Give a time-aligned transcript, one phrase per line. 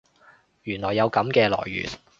[0.63, 1.87] 原來有噉嘅來源